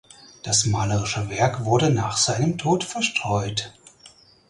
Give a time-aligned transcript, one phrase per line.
[0.41, 3.71] Das malerische Werk wurde nach seinem Tod verstreut.